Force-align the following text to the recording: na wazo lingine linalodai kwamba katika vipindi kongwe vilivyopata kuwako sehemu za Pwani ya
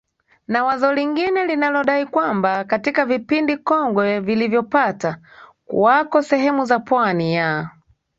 na 0.47 0.63
wazo 0.63 0.93
lingine 0.93 1.45
linalodai 1.45 2.05
kwamba 2.05 2.63
katika 2.63 3.05
vipindi 3.05 3.57
kongwe 3.57 4.19
vilivyopata 4.19 5.17
kuwako 5.65 6.21
sehemu 6.21 6.65
za 6.65 6.79
Pwani 6.79 7.35
ya 7.35 7.69